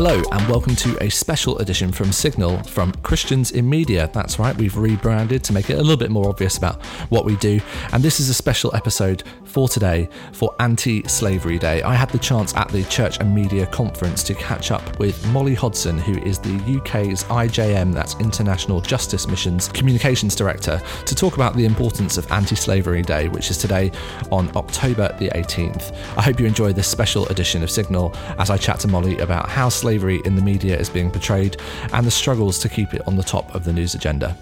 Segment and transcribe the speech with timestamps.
[0.00, 4.08] Hello, and welcome to a special edition from Signal from Christians in Media.
[4.14, 7.34] That's right, we've rebranded to make it a little bit more obvious about what we
[7.38, 7.60] do.
[7.92, 11.82] And this is a special episode for today for Anti Slavery Day.
[11.82, 15.56] I had the chance at the Church and Media Conference to catch up with Molly
[15.56, 21.56] Hodson, who is the UK's IJM, that's International Justice Mission's Communications Director, to talk about
[21.56, 23.90] the importance of Anti Slavery Day, which is today
[24.30, 25.92] on October the 18th.
[26.16, 29.48] I hope you enjoy this special edition of Signal as I chat to Molly about
[29.48, 31.56] how slavery in the media is being portrayed
[31.94, 34.36] and the struggles to keep it on the top of the news agenda.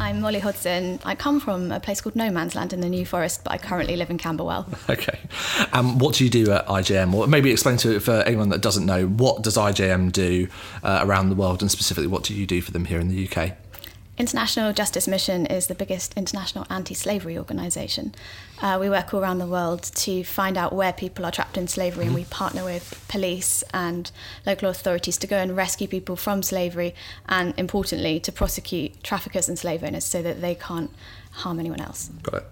[0.00, 1.00] I'm Molly Hodson.
[1.04, 3.58] I come from a place called No Man's Land in the New Forest, but I
[3.58, 4.66] currently live in Camberwell.
[4.88, 5.18] Okay.
[5.72, 7.12] Um, what do you do at IJM?
[7.12, 10.48] Or maybe explain to it for anyone that doesn't know, what does IJM do
[10.82, 13.28] uh, around the world and specifically what do you do for them here in the
[13.28, 13.52] UK?
[14.18, 18.14] International Justice Mission is the biggest international anti slavery organisation.
[18.60, 21.68] Uh, we work all around the world to find out where people are trapped in
[21.68, 22.16] slavery, mm-hmm.
[22.16, 24.10] and we partner with police and
[24.44, 26.96] local authorities to go and rescue people from slavery,
[27.28, 30.90] and importantly, to prosecute traffickers and slave owners so that they can't
[31.30, 32.10] harm anyone else.
[32.24, 32.46] Got it.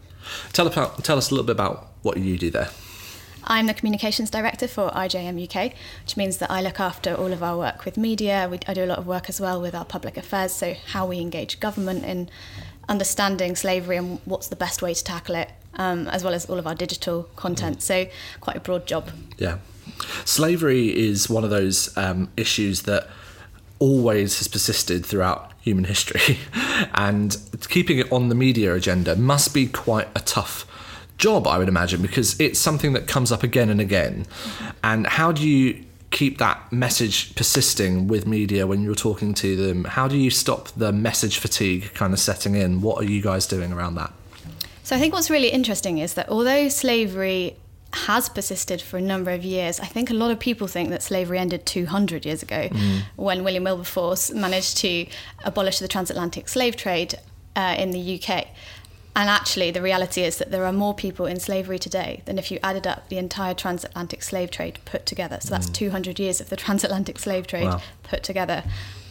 [0.53, 2.71] Tell, about, tell us a little bit about what you do there.
[3.46, 7.42] I'm the communications director for IJM UK, which means that I look after all of
[7.42, 8.48] our work with media.
[8.50, 11.06] We, I do a lot of work as well with our public affairs, so how
[11.06, 12.28] we engage government in
[12.88, 16.58] understanding slavery and what's the best way to tackle it, um, as well as all
[16.58, 17.82] of our digital content.
[17.82, 18.06] So,
[18.40, 19.10] quite a broad job.
[19.38, 19.58] Yeah.
[20.24, 23.08] Slavery is one of those um, issues that
[23.78, 26.38] always has persisted throughout human history,
[26.94, 27.36] and
[27.68, 30.66] keeping it on the media agenda must be quite a tough
[31.19, 34.27] job, I would imagine, because it's something that comes up again and again.
[34.82, 39.84] And how do you keep that message persisting with media when you're talking to them?
[39.84, 42.81] How do you stop the message fatigue kind of setting in?
[42.81, 44.12] What are you guys doing around that?
[44.82, 47.56] So I think what's really interesting is that although slavery
[47.93, 49.81] has persisted for a number of years.
[49.81, 53.03] I think a lot of people think that slavery ended 200 years ago mm.
[53.16, 55.06] when William Wilberforce managed to
[55.44, 57.15] abolish the transatlantic slave trade
[57.55, 58.49] uh, in the UK.
[59.16, 62.50] And actually, the reality is that there are more people in slavery today than if
[62.50, 65.38] you added up the entire transatlantic slave trade put together.
[65.41, 65.72] So that's mm.
[65.72, 67.81] 200 years of the transatlantic slave trade wow.
[68.03, 68.62] put together.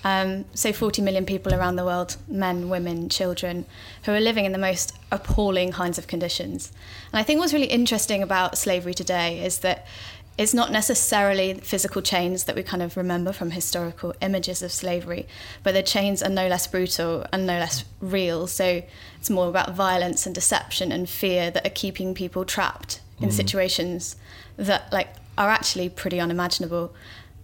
[0.03, 3.65] Um, so 40 million people around the world, men, women, children,
[4.03, 6.71] who are living in the most appalling kinds of conditions.
[7.11, 9.87] And I think what's really interesting about slavery today is that
[10.37, 15.27] it's not necessarily physical chains that we kind of remember from historical images of slavery,
[15.63, 18.45] but the chains are no less brutal and no less real.
[18.47, 18.83] So
[19.17, 23.31] it's more about violence and deception and fear that are keeping people trapped in mm.
[23.31, 24.17] situations
[24.57, 25.07] that like
[25.37, 26.93] are actually pretty unimaginable.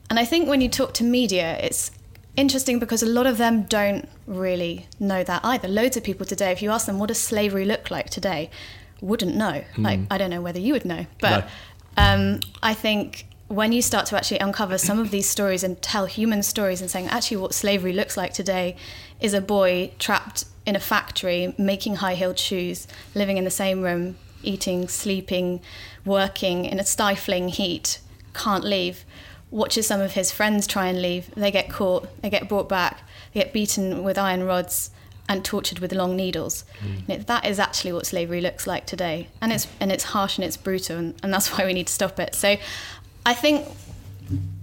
[0.10, 1.92] And I think when you talk to media, it's
[2.36, 5.70] interesting because a lot of them don't really know that either.
[5.70, 8.50] Loads of people today, if you ask them what does slavery look like today,
[9.00, 9.64] wouldn't know.
[9.76, 9.84] Mm.
[9.84, 11.46] Like I don't know whether you would know, but.
[11.46, 11.48] No
[11.98, 16.06] um, I think when you start to actually uncover some of these stories and tell
[16.06, 18.78] human stories and saying actually what slavery looks like today
[19.20, 23.82] is a boy trapped in a factory making high heeled shoes, living in the same
[23.82, 25.60] room, eating, sleeping,
[26.06, 28.00] working in a stifling heat,
[28.34, 29.04] can't leave.
[29.50, 31.30] Watches some of his friends try and leave.
[31.36, 33.02] They get caught, they get brought back,
[33.34, 34.92] they get beaten with iron rods
[35.30, 36.66] and tortured with long needles.
[36.84, 37.26] Mm.
[37.26, 40.58] that is actually what slavery looks like today, and it's and it's harsh and it's
[40.58, 42.36] brutal, and, and that's why we need to stop it.
[42.36, 42.58] So,
[43.26, 43.68] I think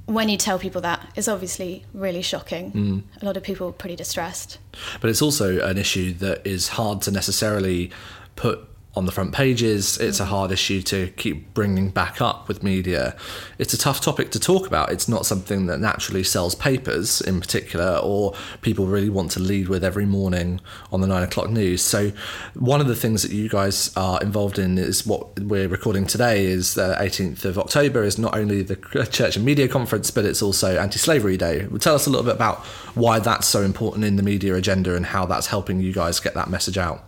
[0.06, 2.72] when you tell people that, it's obviously really shocking.
[2.72, 3.02] Mm.
[3.20, 4.58] A lot of people are pretty distressed.
[5.00, 7.90] But it's also an issue that is hard to necessarily
[8.34, 9.98] put on the front pages.
[9.98, 10.28] It's a mm.
[10.28, 13.16] hard issue to keep bringing back up with media.
[13.58, 14.90] It's a tough topic to talk about.
[14.90, 19.68] It's not something that naturally sells papers in particular, or people really want to lead
[19.68, 21.82] with every morning on the nine o'clock news.
[21.82, 22.12] So,
[22.54, 26.46] one of the things that you guys are involved in is what we're recording today
[26.46, 28.76] is the 18th of October is not only the
[29.10, 31.66] Church and Media Conference, but it's also Anti Slavery Day.
[31.78, 32.58] Tell us a little bit about
[32.94, 36.34] why that's so important in the media agenda and how that's helping you guys get
[36.34, 37.07] that message out.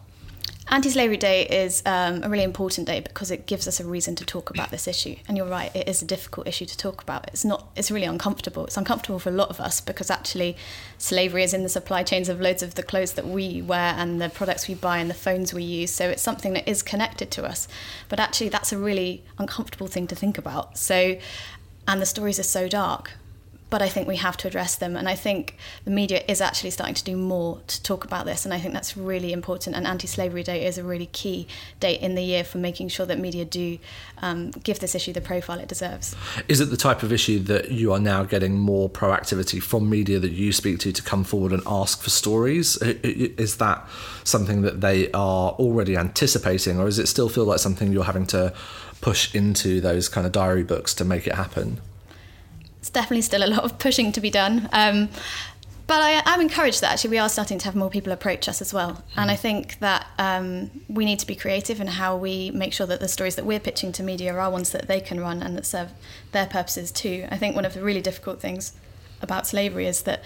[0.72, 4.25] Anti-Slavery Day is um, a really important day because it gives us a reason to
[4.25, 5.17] talk about this issue.
[5.26, 7.26] And you're right, it is a difficult issue to talk about.
[7.26, 7.67] It's not.
[7.75, 8.67] It's really uncomfortable.
[8.67, 10.56] It's uncomfortable for a lot of us because actually,
[10.96, 14.20] slavery is in the supply chains of loads of the clothes that we wear and
[14.20, 15.90] the products we buy and the phones we use.
[15.90, 17.66] So it's something that is connected to us.
[18.08, 20.78] But actually, that's a really uncomfortable thing to think about.
[20.78, 21.19] So,
[21.88, 23.14] and the stories are so dark
[23.70, 24.96] but I think we have to address them.
[24.96, 28.44] And I think the media is actually starting to do more to talk about this.
[28.44, 29.76] And I think that's really important.
[29.76, 31.46] And Anti Slavery Day is a really key
[31.78, 33.78] date in the year for making sure that media do
[34.19, 36.17] um, give this issue the profile it deserves.
[36.49, 40.19] Is it the type of issue that you are now getting more proactivity from media
[40.19, 42.76] that you speak to to come forward and ask for stories?
[42.78, 43.88] Is that
[44.25, 48.26] something that they are already anticipating, or does it still feel like something you're having
[48.26, 48.52] to
[49.00, 51.81] push into those kind of diary books to make it happen?
[52.81, 54.69] It's definitely still a lot of pushing to be done.
[54.73, 55.11] Um,
[55.87, 58.62] but I am encouraged that actually we are starting to have more people approach us
[58.62, 59.03] as well.
[59.17, 62.87] And I think that um, we need to be creative in how we make sure
[62.87, 65.56] that the stories that we're pitching to media are ones that they can run and
[65.56, 65.91] that serve
[66.31, 67.27] their purposes too.
[67.29, 68.73] I think one of the really difficult things
[69.21, 70.23] about slavery is that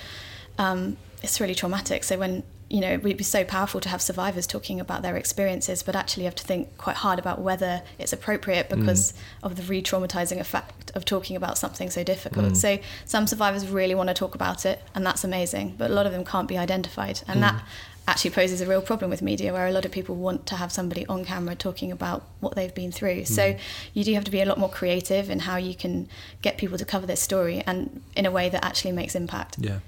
[0.59, 2.05] um, it's really traumatic.
[2.05, 2.43] So when
[2.75, 5.95] you know, it would be so powerful to have survivors talking about their experiences, but
[5.95, 9.17] actually you have to think quite hard about whether it's appropriate because mm.
[9.45, 12.47] of the re traumatizing effect of talking about something so difficult.
[12.47, 12.57] Mm.
[12.57, 16.05] So some survivors really want to talk about it, and that's amazing, but a lot
[16.05, 17.23] of them can't be identified.
[17.29, 17.43] And mm.
[17.43, 17.63] that
[18.09, 20.73] actually poses a real problem with media where a lot of people want to have
[20.73, 23.21] somebody on camera talking about what they've been through.
[23.21, 23.29] Mm.
[23.29, 23.57] So
[23.93, 26.09] you do have to be a lot more creative in how you can
[26.43, 29.59] get people to cover their story and in a way that actually makes impact.
[29.61, 29.79] Yeah.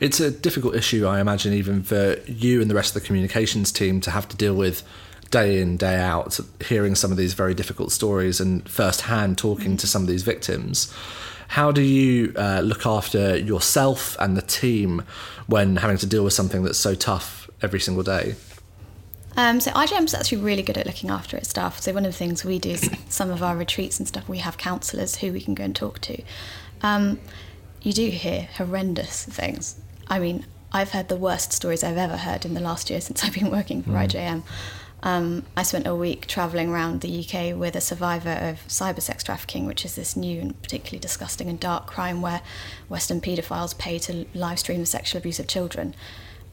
[0.00, 3.72] It's a difficult issue, I imagine, even for you and the rest of the communications
[3.72, 4.82] team to have to deal with
[5.30, 9.86] day in, day out, hearing some of these very difficult stories and firsthand talking to
[9.86, 10.94] some of these victims.
[11.48, 15.02] How do you uh, look after yourself and the team
[15.46, 18.36] when having to deal with something that's so tough every single day?
[19.36, 21.80] Um, so IJM is actually really good at looking after its staff.
[21.80, 24.38] So one of the things we do is some of our retreats and stuff, we
[24.38, 26.22] have counsellors who we can go and talk to.
[26.82, 27.18] Um,
[27.84, 29.76] you do hear horrendous things.
[30.08, 33.22] I mean, I've heard the worst stories I've ever heard in the last year since
[33.22, 34.08] I've been working for mm.
[34.08, 34.42] IJM.
[35.02, 39.22] Um, I spent a week travelling around the UK with a survivor of cyber sex
[39.22, 42.40] trafficking, which is this new and particularly disgusting and dark crime where
[42.88, 45.94] Western paedophiles pay to live stream the sexual abuse of children.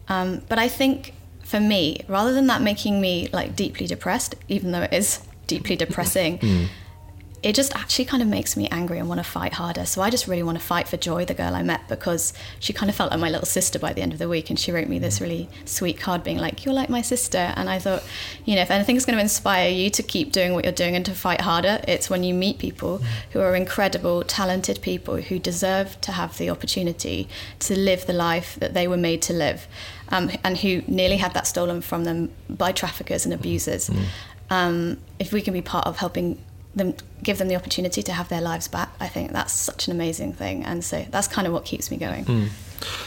[0.09, 1.13] Um, but I think
[1.45, 5.75] for me, rather than that making me like deeply depressed, even though it is deeply
[5.85, 6.67] depressing, mm
[7.43, 9.85] it just actually kind of makes me angry and want to fight harder.
[9.85, 12.71] So I just really want to fight for Joy, the girl I met, because she
[12.71, 14.51] kind of felt like my little sister by the end of the week.
[14.51, 17.51] And she wrote me this really sweet card being like, You're like my sister.
[17.55, 18.03] And I thought,
[18.45, 21.03] you know, if anything's going to inspire you to keep doing what you're doing and
[21.05, 23.01] to fight harder, it's when you meet people
[23.31, 27.27] who are incredible, talented people who deserve to have the opportunity
[27.59, 29.67] to live the life that they were made to live.
[30.09, 33.89] Um, and who nearly had that stolen from them by traffickers and abusers.
[33.89, 34.05] Mm.
[34.49, 36.37] Um, if we can be part of helping
[36.75, 38.89] them give them the opportunity to have their lives back.
[38.99, 40.63] I think that's such an amazing thing.
[40.63, 42.25] And so that's kind of what keeps me going.
[42.25, 42.49] Mm.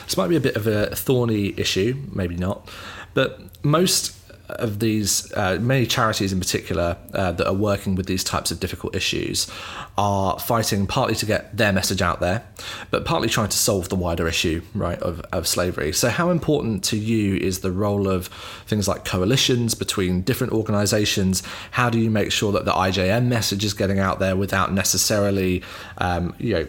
[0.04, 2.68] this might be a bit of a thorny issue maybe not
[3.12, 4.16] but most
[4.56, 8.60] of these, uh, many charities in particular uh, that are working with these types of
[8.60, 9.50] difficult issues
[9.96, 12.44] are fighting partly to get their message out there,
[12.90, 15.92] but partly trying to solve the wider issue, right, of, of slavery.
[15.92, 18.26] So, how important to you is the role of
[18.66, 21.42] things like coalitions between different organisations?
[21.72, 25.62] How do you make sure that the IJM message is getting out there without necessarily,
[25.98, 26.66] um, you know,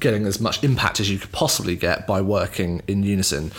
[0.00, 3.52] getting as much impact as you could possibly get by working in unison?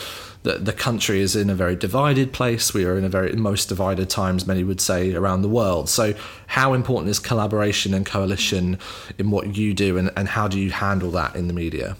[0.44, 2.72] The, the country is in a very divided place.
[2.72, 5.88] We are in a very most divided times, many would say, around the world.
[5.88, 6.14] So,
[6.46, 8.78] how important is collaboration and coalition
[9.18, 11.96] in what you do, and, and how do you handle that in the media?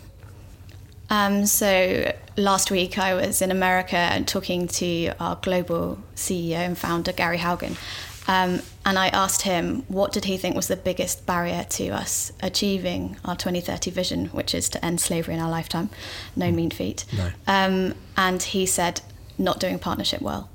[1.11, 6.77] Um, so last week I was in America and talking to our global CEO and
[6.77, 7.77] founder Gary Haugen,
[8.27, 12.33] um, and I asked him what did he think was the biggest barrier to us
[12.43, 15.91] achieving our 2030 vision, which is to end slavery in our lifetime.
[16.37, 16.55] No mm.
[16.55, 17.05] mean feat.
[17.17, 17.31] No.
[17.47, 19.01] Um, and he said,
[19.37, 20.49] not doing partnership well.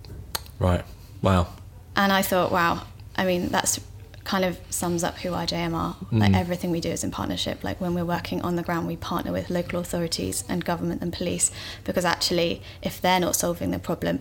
[0.57, 0.83] Right.
[1.21, 1.47] Wow.
[1.95, 2.85] And I thought, wow.
[3.15, 3.79] I mean, that's
[4.23, 5.95] kind of sums up who IJM are.
[6.11, 6.19] Mm.
[6.19, 7.63] Like everything we do is in partnership.
[7.63, 11.11] Like when we're working on the ground, we partner with local authorities and government and
[11.11, 11.51] police
[11.83, 14.19] because actually, if they're not solving the problem,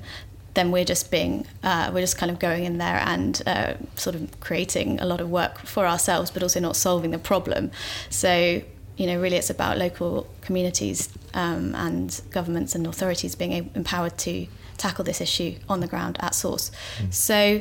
[0.58, 4.16] then we're just being uh, we're just kind of going in there and uh, sort
[4.16, 7.70] of creating a lot of work for ourselves, but also not solving the problem.
[8.10, 8.60] So
[8.96, 14.48] you know, really, it's about local communities um, and governments and authorities being empowered to
[14.76, 16.72] tackle this issue on the ground at source.
[17.00, 17.14] Mm.
[17.14, 17.60] So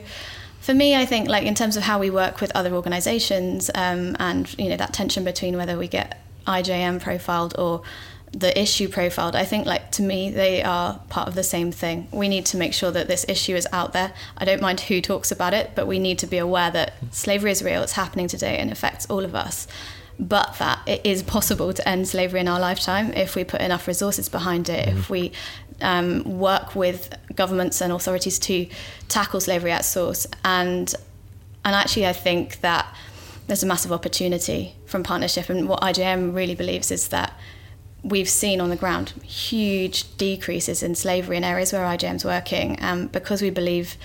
[0.60, 4.16] for me, I think like in terms of how we work with other organisations um,
[4.20, 7.84] and you know that tension between whether we get IJM profiled or
[8.32, 12.08] the issue profiled, I think like to me they are part of the same thing.
[12.12, 14.14] We need to make sure that this issue is out there.
[14.38, 17.52] I don't mind who talks about it, but we need to be aware that slavery
[17.52, 19.68] is real, it's happening today and affects all of us.
[20.20, 23.88] But that it is possible to end slavery in our lifetime if we put enough
[23.88, 24.98] resources behind it, mm-hmm.
[24.98, 25.32] if we
[25.82, 28.68] um, work with governments and authorities to
[29.10, 30.28] tackle slavery at source.
[30.44, 30.94] And
[31.64, 32.94] and actually, I think that
[33.48, 35.50] there's a massive opportunity from partnership.
[35.50, 37.37] And what IJM really believes is that
[38.08, 43.08] we've seen on the ground huge decreases in slavery in areas where IJM's working, um,
[43.08, 43.98] because we believe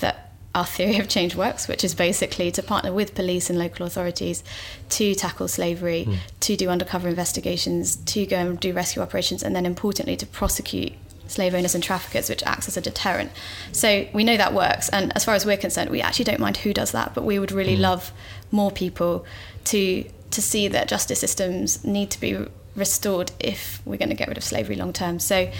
[0.00, 3.86] that our theory of change works, which is basically to partner with police and local
[3.86, 4.42] authorities
[4.88, 6.18] to tackle slavery, mm.
[6.40, 10.92] to do undercover investigations, to go and do rescue operations, and then importantly to prosecute
[11.26, 13.30] slave owners and traffickers, which acts as a deterrent.
[13.72, 14.88] So we know that works.
[14.88, 17.38] And as far as we're concerned, we actually don't mind who does that, but we
[17.38, 17.80] would really mm.
[17.80, 18.12] love
[18.50, 19.24] more people
[19.64, 22.46] to to see that justice systems need to be
[22.78, 25.18] restored if we're going to get rid of slavery long term.
[25.18, 25.50] So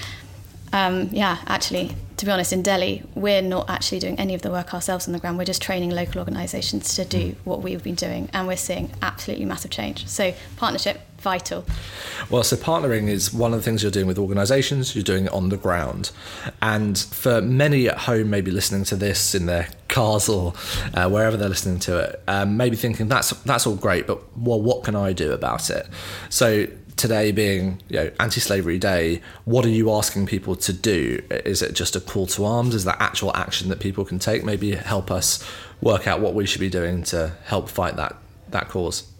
[0.72, 4.50] um, yeah, actually, to be honest, in Delhi, we're not actually doing any of the
[4.50, 5.38] work ourselves on the ground.
[5.38, 7.50] We're just training local organisations to do hmm.
[7.50, 10.06] what we've been doing, and we're seeing absolutely massive change.
[10.06, 11.64] So, partnership, vital.
[12.30, 15.32] Well, so partnering is one of the things you're doing with organisations, you're doing it
[15.32, 16.10] on the ground.
[16.60, 20.52] And for many at home, maybe listening to this in their cars or
[20.94, 24.60] uh, wherever they're listening to it, um, maybe thinking that's that's all great, but well,
[24.60, 25.88] what can I do about it?
[26.28, 26.66] So
[26.98, 31.22] today being you know anti-slavery day what are you asking people to do?
[31.30, 32.74] Is it just a call to arms?
[32.74, 34.44] Is that actual action that people can take?
[34.44, 35.42] Maybe help us
[35.80, 38.16] work out what we should be doing to help fight that
[38.50, 39.10] that cause.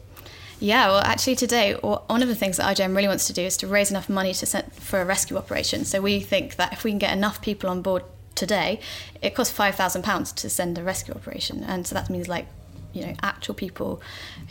[0.61, 3.57] Yeah, well, actually, today, one of the things that IJM really wants to do is
[3.59, 5.85] to raise enough money to send for a rescue operation.
[5.85, 8.03] So we think that if we can get enough people on board
[8.35, 8.81] today,
[9.23, 12.47] it costs five thousand pounds to send a rescue operation, and so that means like,
[12.93, 14.03] you know, actual people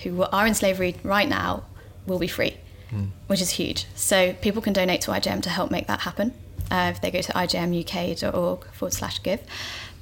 [0.04, 1.66] who are in slavery right now
[2.06, 2.56] will be free
[2.92, 3.10] mm.
[3.28, 3.86] which is huge.
[3.96, 6.34] So people can donate to IJM to help make that happen
[6.72, 9.42] uh, if they go to ijmuk.org forward slash give.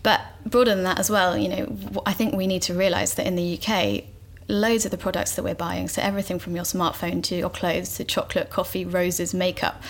[0.04, 3.26] But broader than that as well, you know, I think we need to realise that
[3.26, 4.04] in the UK,
[4.48, 7.96] loads of the products that we're buying, so everything from your smartphone to your clothes
[7.96, 9.82] to chocolate, coffee, roses, makeup,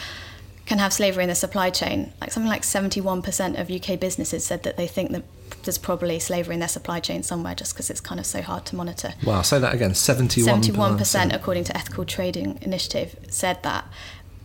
[0.65, 2.13] can have slavery in the supply chain.
[2.21, 5.23] Like something like 71% of UK businesses said that they think that
[5.63, 8.65] there's probably slavery in their supply chain somewhere just because it's kind of so hard
[8.67, 9.13] to monitor.
[9.23, 10.45] Wow, say that again 71%.
[10.45, 13.85] 71%, according to Ethical Trading Initiative, said that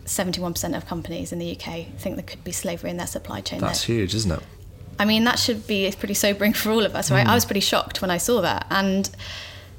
[0.05, 3.61] 71% of companies in the UK think there could be slavery in their supply chain.
[3.61, 3.97] That's there.
[3.97, 4.41] huge, isn't it?
[4.99, 7.25] I mean, that should be pretty sobering for all of us, right?
[7.25, 7.29] Mm.
[7.29, 8.67] I was pretty shocked when I saw that.
[8.69, 9.09] And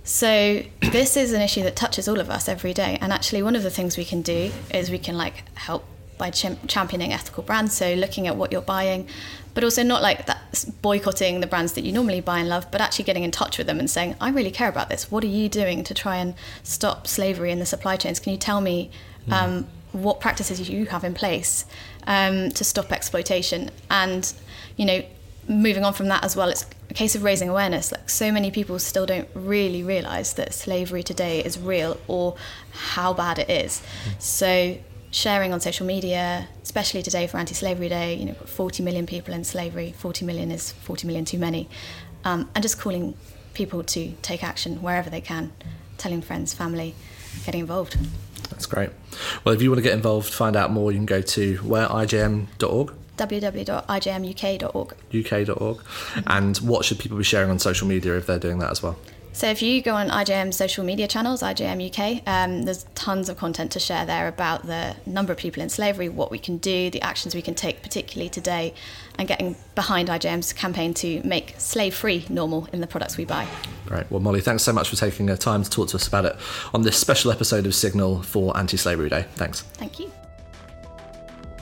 [0.04, 2.98] so this is an issue that touches all of us every day.
[3.00, 5.84] And actually, one of the things we can do is we can like help
[6.18, 7.74] by championing ethical brands.
[7.74, 9.08] So looking at what you're buying,
[9.54, 10.41] but also not like that
[10.82, 13.66] boycotting the brands that you normally buy and love, but actually getting in touch with
[13.66, 15.10] them and saying, I really care about this.
[15.10, 18.20] What are you doing to try and stop slavery in the supply chains?
[18.20, 18.90] Can you tell me
[19.26, 19.32] hmm.
[19.32, 21.64] um, what practices you have in place
[22.06, 23.70] um, to stop exploitation?
[23.90, 24.32] And,
[24.76, 25.02] you know,
[25.48, 27.90] moving on from that as well, it's a case of raising awareness.
[27.90, 32.36] Like so many people still don't really realize that slavery today is real or
[32.72, 33.80] how bad it is.
[33.80, 34.10] Hmm.
[34.18, 34.76] So
[35.12, 39.44] sharing on social media, especially today for Anti-Slavery Day, you know, 40 million people in
[39.44, 39.94] slavery.
[39.96, 41.68] 40 million is 40 million too many,
[42.24, 43.14] um, and just calling
[43.54, 45.52] people to take action wherever they can,
[45.98, 46.94] telling friends, family,
[47.44, 47.96] getting involved.
[48.50, 48.90] That's great.
[49.44, 51.86] Well, if you want to get involved, find out more, you can go to where
[51.86, 54.94] ijm.org www.ijmuk.org.
[55.14, 55.80] UK.org.
[56.26, 58.96] And what should people be sharing on social media if they're doing that as well?
[59.32, 63.36] So if you go on IJM's social media channels, IJM UK, um, there's tons of
[63.36, 66.90] content to share there about the number of people in slavery, what we can do,
[66.90, 68.74] the actions we can take, particularly today,
[69.18, 73.46] and getting behind IJM's campaign to make slave-free normal in the products we buy.
[73.86, 74.10] Great.
[74.10, 76.36] Well, Molly, thanks so much for taking the time to talk to us about it
[76.74, 79.26] on this special episode of Signal for Anti-Slavery Day.
[79.34, 79.62] Thanks.
[79.62, 80.12] Thank you.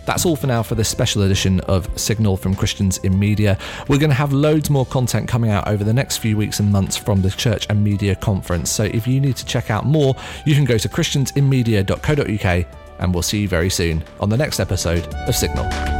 [0.07, 3.59] That's all for now for this special edition of Signal from Christians in Media.
[3.88, 6.73] We're going to have loads more content coming out over the next few weeks and
[6.73, 8.71] months from the Church and Media Conference.
[8.71, 12.66] So if you need to check out more, you can go to christiansinmedia.co.uk
[12.99, 16.00] and we'll see you very soon on the next episode of Signal.